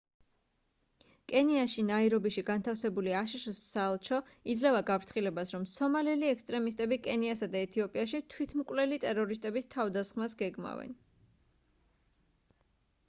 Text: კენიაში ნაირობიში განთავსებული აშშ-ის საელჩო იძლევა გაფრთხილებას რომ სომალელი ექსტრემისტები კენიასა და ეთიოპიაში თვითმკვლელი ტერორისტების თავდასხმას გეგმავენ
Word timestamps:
კენიაში 1.31 1.83
ნაირობიში 1.89 2.43
განთავსებული 2.45 3.11
აშშ-ის 3.17 3.59
საელჩო 3.73 4.17
იძლევა 4.53 4.79
გაფრთხილებას 4.87 5.53
რომ 5.57 5.67
სომალელი 5.73 6.31
ექსტრემისტები 6.35 6.99
კენიასა 7.09 7.49
და 7.57 7.61
ეთიოპიაში 7.67 8.21
თვითმკვლელი 8.37 8.99
ტერორისტების 9.05 9.69
თავდასხმას 9.77 10.35
გეგმავენ 10.41 10.97